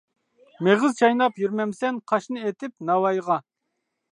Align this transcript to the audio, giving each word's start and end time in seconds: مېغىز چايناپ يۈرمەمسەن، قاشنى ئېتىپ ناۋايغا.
مېغىز 0.67 0.95
چايناپ 1.01 1.37
يۈرمەمسەن، 1.43 2.01
قاشنى 2.13 2.47
ئېتىپ 2.49 2.77
ناۋايغا. 2.91 3.39